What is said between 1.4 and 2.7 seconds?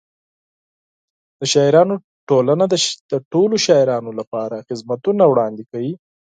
شاعرانو ټولنه